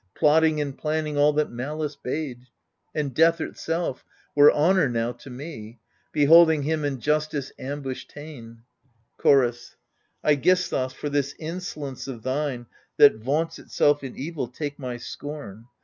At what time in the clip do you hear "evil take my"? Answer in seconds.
14.17-14.97